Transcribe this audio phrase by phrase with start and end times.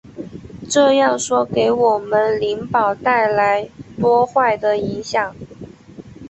[0.67, 3.69] 这样说给我们灵宝带来
[3.99, 5.35] 多坏的影响！